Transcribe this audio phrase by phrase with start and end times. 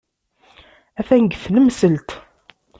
[0.99, 2.09] Atan deg tnemselt.